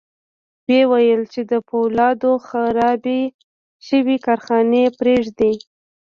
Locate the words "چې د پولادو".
1.33-2.31